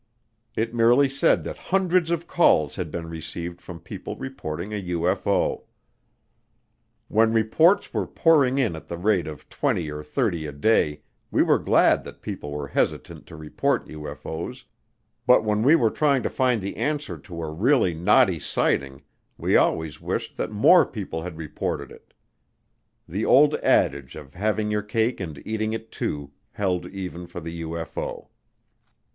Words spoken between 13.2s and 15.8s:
to report UFO's, but when we